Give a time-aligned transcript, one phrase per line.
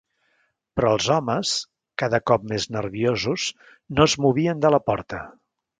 [0.79, 1.51] Però els homes,
[2.03, 3.47] cada cop més nerviosos,
[3.99, 5.27] no es movien de la porta.